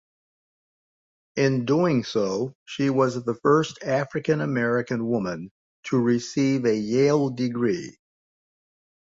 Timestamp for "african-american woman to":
3.83-5.99